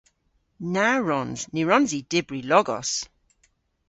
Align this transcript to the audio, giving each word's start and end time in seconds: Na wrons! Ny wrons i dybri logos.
Na 0.73 0.87
wrons! 0.99 1.39
Ny 1.53 1.61
wrons 1.63 1.91
i 1.97 2.01
dybri 2.11 2.39
logos. 2.51 2.91